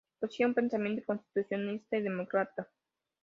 Poseía 0.19 0.47
un 0.47 0.55
pensamiento 0.55 1.03
constitucionalista 1.05 1.95
y 1.95 2.01
demócrata. 2.01 2.67